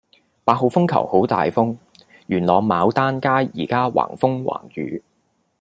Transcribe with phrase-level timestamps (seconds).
[0.43, 1.77] 八號風球好大風，
[2.25, 5.03] 元朗牡丹街依家橫風橫雨